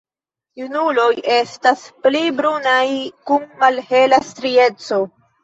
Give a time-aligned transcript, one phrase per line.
[0.59, 2.81] Junuloj estas pli brunaj
[3.31, 5.01] kun malhela strieco.